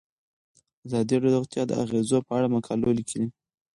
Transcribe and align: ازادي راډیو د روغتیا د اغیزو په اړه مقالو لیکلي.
ازادي 0.85 1.15
راډیو 1.15 1.31
د 1.33 1.35
روغتیا 1.35 1.63
د 1.67 1.71
اغیزو 1.83 2.17
په 2.27 2.31
اړه 2.37 2.51
مقالو 2.55 2.97
لیکلي. 2.99 3.27